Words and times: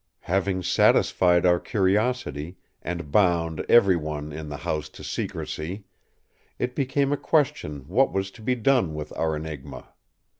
Having 0.21 0.63
satisfied 0.63 1.45
our 1.45 1.59
curiosity, 1.59 2.57
and 2.81 3.11
bound 3.11 3.63
every 3.69 3.95
one 3.95 4.31
in 4.33 4.49
the 4.49 4.57
house 4.57 4.89
to 4.89 5.03
secrecy, 5.03 5.83
it 6.57 6.73
became 6.73 7.13
a 7.13 7.17
question 7.17 7.81
what 7.87 8.11
was 8.11 8.31
to 8.31 8.41
be 8.41 8.55
done 8.55 8.95
with 8.95 9.15
our 9.15 9.35
Enigma? 9.35 9.89